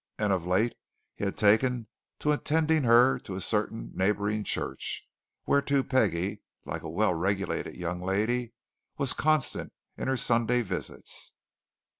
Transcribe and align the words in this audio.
And 0.17 0.33
of 0.33 0.47
late 0.47 0.73
he 1.15 1.25
had 1.25 1.37
taken 1.37 1.87
to 2.17 2.31
attending 2.31 2.85
her 2.85 3.19
to 3.19 3.35
a 3.35 3.39
certain 3.39 3.91
neighbouring 3.93 4.43
church, 4.43 5.07
whereto 5.45 5.83
Peggie, 5.83 6.41
like 6.65 6.81
a 6.81 6.89
well 6.89 7.13
regulated 7.13 7.75
young 7.75 8.01
lady, 8.01 8.53
was 8.97 9.13
constant 9.13 9.71
in 9.99 10.07
her 10.07 10.17
Sunday 10.17 10.63
visits. 10.63 11.33